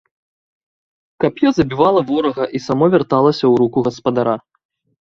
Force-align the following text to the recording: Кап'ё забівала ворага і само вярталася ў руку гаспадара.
Кап'ё 1.25 1.47
забівала 1.57 2.01
ворага 2.09 2.43
і 2.59 2.65
само 2.67 2.85
вярталася 2.95 3.43
ў 3.47 3.53
руку 3.65 3.79
гаспадара. 3.91 4.35